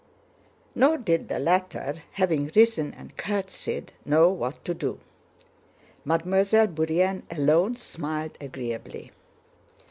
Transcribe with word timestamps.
Nor 0.73 0.97
did 0.97 1.27
the 1.27 1.37
latter, 1.37 2.01
having 2.13 2.51
risen 2.55 2.91
and 2.95 3.15
curtsied, 3.17 3.91
know 4.03 4.29
what 4.29 4.65
to 4.65 4.73
do. 4.73 4.99
Mademoiselle 6.05 6.69
Bourienne 6.69 7.21
alone 7.29 7.75
smiled 7.75 8.35
agreeably. 8.41 9.11